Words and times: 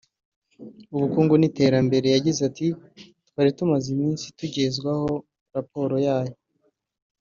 ubukungu 0.95 1.33
n’iterambere 1.37 2.07
yagize 2.15 2.39
ati 2.49 2.67
“Twari 3.27 3.49
tumaze 3.57 3.87
iminsi 3.95 4.25
tugezwao 4.37 5.13
raporo 5.55 5.95
yayo 6.05 6.35